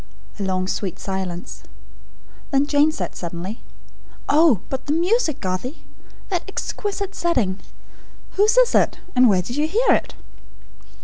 [0.39, 1.61] '"A long sweet silence.
[2.49, 3.61] Then Jane said, suddenly:
[4.27, 5.83] "Oh, but the music, Garthie!
[6.29, 7.59] That exquisite setting.
[8.31, 8.97] Whose is it?
[9.15, 10.15] And where did you hear it?"